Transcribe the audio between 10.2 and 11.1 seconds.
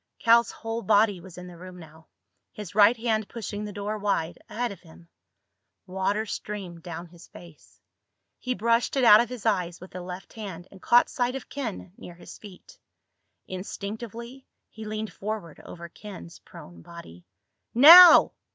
hand and caught